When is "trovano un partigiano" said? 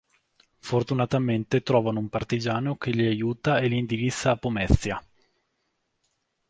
1.61-2.75